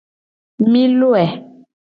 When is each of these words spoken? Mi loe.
Mi 0.71 0.81
loe. 0.99 1.23